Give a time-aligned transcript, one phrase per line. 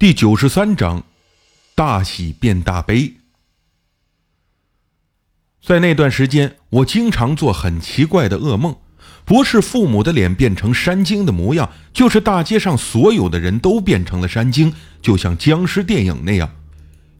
[0.00, 1.02] 第九十三章，
[1.74, 3.14] 大喜变大悲。
[5.60, 8.76] 在那段时间，我经常做很奇怪的噩梦，
[9.24, 14.72] 不是父母的脸变成山精的模样，就是大街上所有的人都变成了山精，
[15.02, 16.48] 就像僵尸电影那样；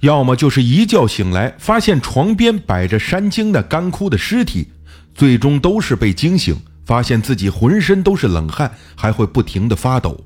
[0.00, 4.68] 要么就是一觉醒来，发现床边摆着山精的干枯的尸体，
[5.14, 6.54] 最终都是被惊醒，
[6.84, 10.22] 发现自己浑身都是冷汗，还会不停的发抖。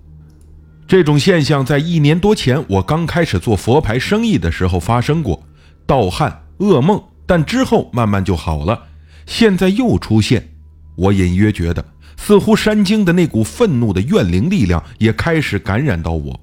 [0.91, 5.41] 这种现象在一年多前我刚开始做佛牌生意的时候发生过，
[5.87, 8.89] 盗汗、噩梦，但之后慢慢就好了。
[9.25, 10.49] 现在又出现，
[10.97, 11.85] 我隐约觉得，
[12.17, 16.41] 似乎山精的那股愤怒的怨灵力量也开始感染到我。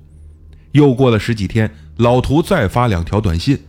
[0.72, 3.60] 又过了十几天，老图再发两条短信：“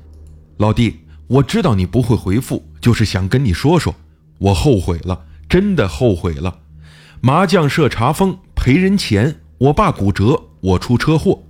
[0.59, 3.93] 老弟，我知道你不会回复，就是想跟你说说，
[4.39, 6.57] 我后悔了，真的后悔了。
[7.21, 11.43] 麻将社查封，赔人钱，我爸骨折。”我出车祸，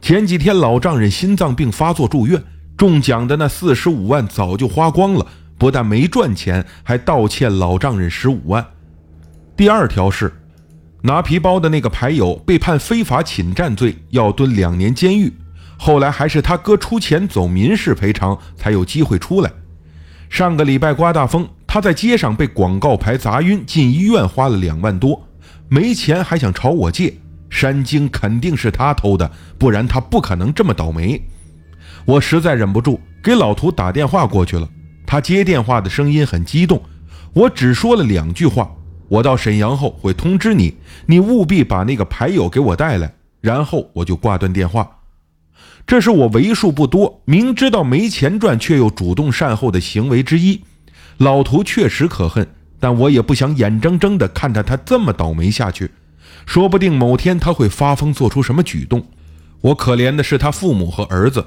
[0.00, 2.42] 前几天老丈人心脏病发作住院，
[2.76, 8.66] 中奖的那四十五万早就花光了，不但没赚钱，还倒欠老丈人十五万。
[9.56, 10.32] 第二条是，
[11.02, 15.32] 拿皮包的那个牌友被判非法侵占罪，要蹲两年监狱，
[15.78, 19.50] 后来还是他哥出钱走民事赔偿，才有机会出来。
[20.28, 25.26] 上个礼拜刮大风，他在街上被广告牌砸晕，进医院花了两万多，
[25.68, 27.14] 没钱还想朝我借。
[27.48, 31.20] 山精肯定是他偷的，不然他不可能这么倒霉。
[32.04, 34.68] 我实在忍不住给老图打电话过去了。
[35.06, 36.82] 他接电话的声音很激动，
[37.32, 38.70] 我只说了两句话
[39.08, 44.90] ：“我到沈阳后会通知你，你务必把那个牌友给我带来。”然后我就挂断电话。
[45.86, 50.60] 这是我为数不多明知道没钱赚却又主动善后的行为之一。
[51.18, 52.46] 老图确实可恨，
[52.80, 55.88] 但我也不想眼睁睁地看着他这么倒霉下去。
[56.46, 59.06] 说不定某天他会发疯，做出什么举动。
[59.60, 61.44] 我可怜的是他父母和儿子。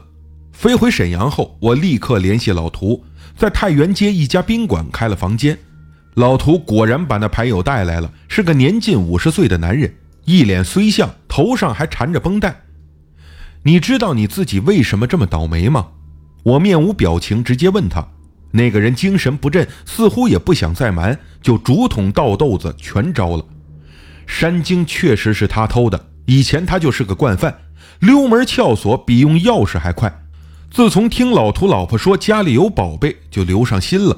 [0.52, 3.03] 飞回沈阳后，我立刻联系老涂，
[3.38, 5.57] 在太原街一家宾馆开了房间。
[6.16, 9.94] 老涂果然把那牌友带来了，是个年近五十岁的男人，
[10.25, 12.63] 一脸衰相，头上还缠着绷带。
[13.63, 15.88] 你知道你自己为什么这么倒霉吗？
[16.44, 18.06] 我面无表情，直接问他。
[18.51, 23.46] 那个人精神不振，似乎也不想再瞒，就竹筒倒豆子全招了。
[24.29, 27.62] 山精确实是他偷的，以前他就是个惯犯，
[28.00, 30.22] 溜门撬锁比用钥匙还快。
[30.69, 34.16] 自从听老涂老婆说家里有宝贝，就留上心了。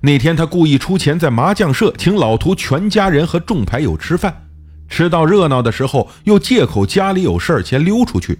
[0.00, 4.48] 那天他故意出钱在麻将社请老涂全家人和众牌友吃饭，
[4.88, 8.38] 吃到热闹的时候，又借口家里有事儿先溜出去。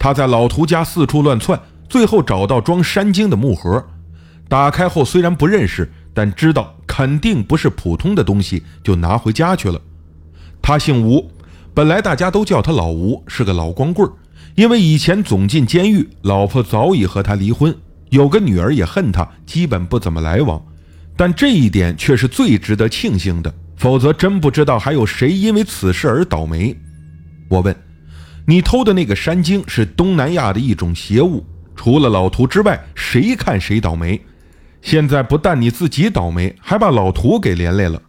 [0.00, 3.86] 他在老涂家四处乱窜，最后找到装山精的木盒，
[4.48, 9.80] 打开后虽然不认识，但知道肯定不是普通的东西，就拿回家去了。
[10.70, 11.28] 他姓吴，
[11.74, 14.12] 本来大家都叫他老吴，是个老光棍儿。
[14.54, 17.76] 因为以前总进监狱，老婆早已和他离婚，
[18.10, 20.64] 有个女儿也恨他，基本不怎么来往。
[21.16, 26.72] 但这一点却是最值得庆幸的，否则真不知道还有谁因为此事而倒霉。
[27.48, 27.74] 我问
[28.46, 31.44] ：“你偷的那个山精是东南亚的一种邪物，
[31.74, 34.20] 除了老图之外，谁看谁倒霉。
[34.82, 38.00] 现在不但你自己倒霉，还把老图给连累了。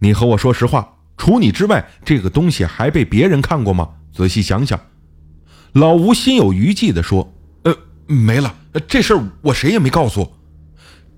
[0.00, 3.88] 你和我说实话。”除你之外，这个东西还被别人看过吗？
[4.14, 4.80] 仔细想想。
[5.72, 7.34] 老吴心有余悸地说
[7.64, 8.54] ：“呃，没了，
[8.86, 10.32] 这事儿我谁也没告诉。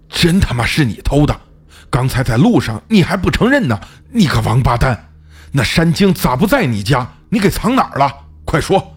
[0.09, 1.41] 真他妈是你偷的！
[1.89, 3.79] 刚才在路上你还不承认呢，
[4.11, 5.11] 你个王八蛋！
[5.53, 7.13] 那山精咋不在你家？
[7.29, 8.13] 你给藏哪儿了？
[8.45, 8.97] 快说！”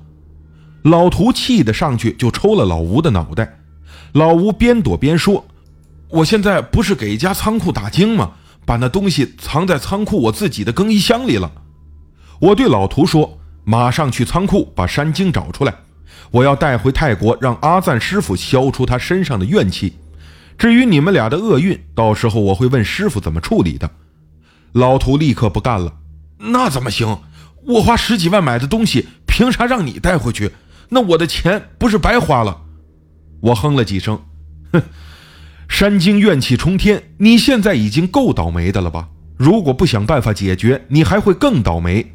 [0.83, 3.59] 老涂气得上去就抽了老吴的脑袋。
[4.13, 5.45] 老吴边躲边说
[6.09, 8.31] ：“我现在不是给一家仓库打精吗？”
[8.65, 11.51] 把那东西藏在仓库我自己的更衣箱里了。
[12.39, 15.73] 我对老涂说：“马上去仓库把山精找出来，
[16.31, 19.93] 我要带回泰国，让阿赞师傅消除他身上的怨气。
[20.57, 23.89] 至于你们俩的厄运，到时候我会问师傅怎么处理的。”
[24.73, 25.93] 老涂立刻不干了
[26.39, 27.19] ：“那怎么行？
[27.65, 30.51] 我花十几万买的东西，凭啥让你带回去？
[30.89, 32.61] 那我的钱不是白花了？”
[33.41, 34.19] 我哼了几声，
[34.71, 34.81] 哼。
[35.73, 39.09] 山精怨气冲天，你现在已经够倒霉的了吧？
[39.35, 42.13] 如果不想办法解决，你还会更倒霉。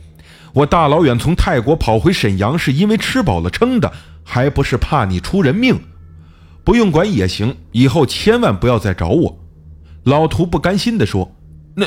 [0.52, 5.76] 我大老远从泰国跑回沈阳，是因为吃饱了撑的，还不是怕你出人命？
[6.62, 9.40] 不用管也行，以后千万不要再找我。
[10.05, 11.34] 老涂不甘心地说
[11.75, 11.84] ：“那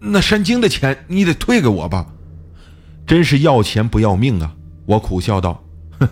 [0.00, 2.06] 那山精的钱你得退给我吧？
[3.06, 4.54] 真是要钱不要命啊！”
[4.88, 5.62] 我苦笑道
[6.00, 6.08] ：“哼，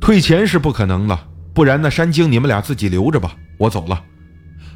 [0.00, 4.04] 退钱是不可能了，不然那山精你们俩自己留着吧，我走了。”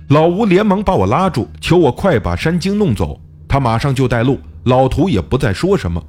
[0.08, 3.20] 老吴连忙把我拉住，求我快把山精弄走。
[3.48, 6.04] 他马上就带路，老涂也不再说什么。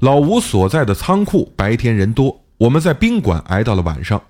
[0.00, 4.20] 老吴所在的仓库白天人多，我们在宾馆挨到了晚上。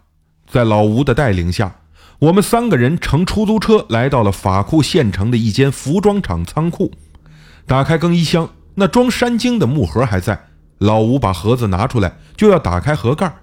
[0.47, 1.75] 在老吴的带领下，
[2.19, 6.91] 我们三个人乘出租车来到了法库县城的一间服装厂仓库。
[7.67, 10.39] 打开更衣箱，那装山精的木盒还在。
[10.79, 13.35] 老吴把盒子拿出来，就要打开盒盖。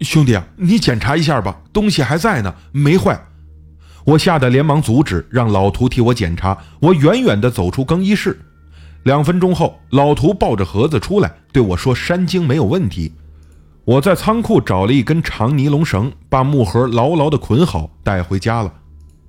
[0.00, 3.20] 兄弟啊，你检查一下吧，东西还在呢，没坏。
[4.04, 6.56] 我吓得连忙阻止，让老图替我检查。
[6.80, 8.38] 我远远地走出更衣室。
[9.04, 13.12] 两分钟后，老图抱着盒子出来，对我说：“山精没有问题。”
[13.84, 18.72] 我在仓库找了一根长尼龙绳，把木盒牢牢地捆好，带回家了。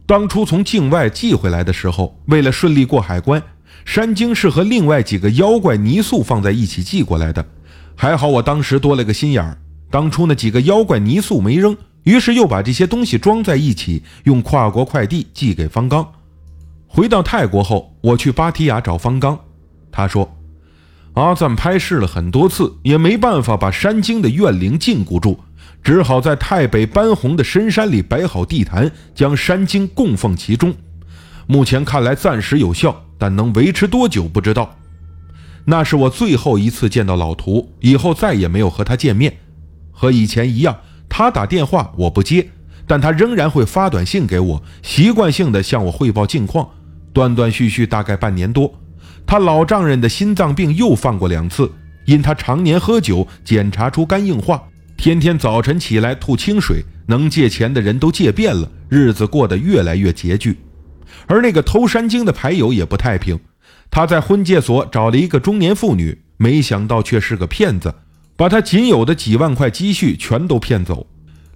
[0.05, 3.41] 当初从境外寄回来的时候，为了顺利过海关，
[3.85, 7.43] 山精是和另外几个妖怪泥塑放在一起寄过来的。
[7.95, 9.57] 还好我当时多了个心眼儿，
[9.89, 11.75] 当初那几个妖怪泥塑没扔。
[12.03, 16.13] 于是又把这些东西装在一起，用跨国快递寄给方刚。
[16.87, 19.39] 回到泰国后，我去芭提雅找方刚，
[19.91, 20.37] 他说
[21.13, 25.39] ：“阿赞拍试了很多次，也没办法把山精的怨灵禁锢住，
[25.83, 30.73] 只好在泰北班洪的深山里摆好地坛，将山精供奉其中。
[31.47, 34.75] 目前看来暂时有效，但能维持多久不知道。”
[35.63, 39.37] 那是我最后一次见到老图，以后再也没有和他见面，
[39.91, 40.75] 和以前一样。
[41.13, 42.47] 他打电话我不接，
[42.87, 46.69] 但他仍然会发短信给我，习惯性的向我汇报近况，
[47.11, 48.73] 断断续续大概半年多。
[49.27, 51.69] 他老丈人的心脏病又犯过两次，
[52.05, 54.63] 因他常年喝酒，检查出肝硬化，
[54.95, 60.57] 天天早晨起来吐清水，能借钱的人都借遍了，日子过得越来越拮据。
[61.27, 63.37] 而那个偷山精的牌友也不太平，
[63.91, 67.93] 他在婚介所找了一个中年妇女，没想到却是个骗子。
[68.41, 71.05] 把他仅有的几万块积蓄全都骗走。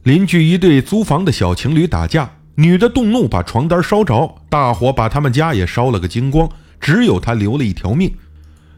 [0.04, 6.48] 邻居一对租房的小情侣打架，女的动怒把床单烧着，大火把他们家也烧了个精光，
[6.80, 8.14] 只有他留了一条命。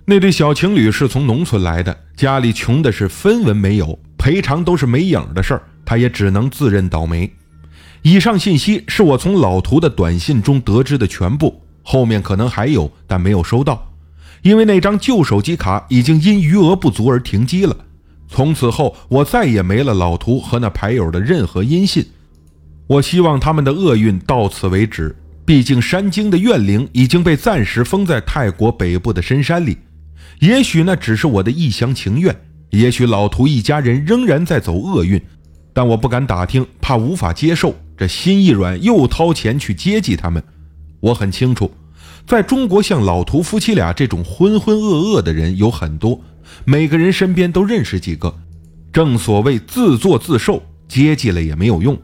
[0.05, 7.29] 那对小情侣是从农村来的，家里穷的是分文没有，赔偿都是没影的事儿，他也只能自认倒霉。
[8.03, 13.91] 以上信息是我从老图的短信中得知的全部，后面可能还有，但没有收到，
[14.43, 17.75] 因为那张旧手机卡已经因余额不足而停机了。
[18.27, 22.05] 从此后，我再也没了老图和那牌友的任何音信。
[22.87, 25.15] 我希望他们的厄运到此为止。
[25.45, 29.77] 毕竟山精的怨灵已经被暂时封在泰国北部的深山里。
[30.39, 32.35] 也许那只是我的一厢情愿，
[32.71, 35.21] 也许老图一家人仍然在走厄运，
[35.71, 37.73] 但我不敢打听，怕无法接受。
[37.95, 40.43] 这心一软，又掏钱去接济他们。
[40.99, 41.71] 我很清楚，
[42.27, 46.19] 在中国像老图夫妻俩这种浑浑噩噩的人有很多。
[46.65, 48.33] 每个人身边都认识几个，
[48.91, 51.97] 正所谓自作自受，接济了也没有用。